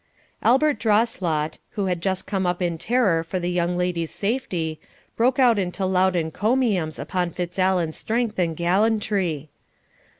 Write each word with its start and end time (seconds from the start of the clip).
Albert 0.41 0.79
Drawslot, 0.79 1.59
who 1.77 1.85
had 1.85 2.01
just 2.01 2.25
come 2.25 2.47
up 2.47 2.59
in 2.59 2.75
terror 2.79 3.21
for 3.23 3.37
the 3.39 3.51
young 3.51 3.77
lady's 3.77 4.09
safety, 4.09 4.79
broke 5.15 5.37
out 5.37 5.59
into 5.59 5.85
loud 5.85 6.15
encomiums 6.15 6.97
upon 6.97 7.29
Fitzallen's 7.29 7.97
strength 7.97 8.39
and 8.39 8.57
gallantry. 8.57 9.51